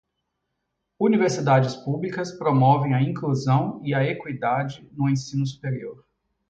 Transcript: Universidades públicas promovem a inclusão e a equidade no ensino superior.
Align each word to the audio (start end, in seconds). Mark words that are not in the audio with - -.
Universidades 0.99 1.75
públicas 1.75 2.31
promovem 2.35 2.95
a 2.95 3.03
inclusão 3.03 3.79
e 3.83 3.93
a 3.93 4.03
equidade 4.03 4.89
no 4.93 5.07
ensino 5.07 5.45
superior. 5.45 6.03